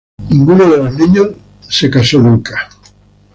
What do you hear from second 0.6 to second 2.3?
de los niños se casó